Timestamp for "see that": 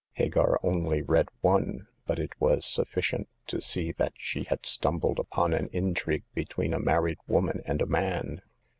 3.61-4.13